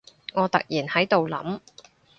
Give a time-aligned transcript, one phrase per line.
[0.33, 1.59] 我突然喺度諗